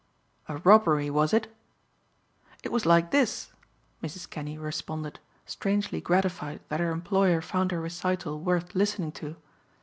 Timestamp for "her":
6.79-6.89, 7.71-7.79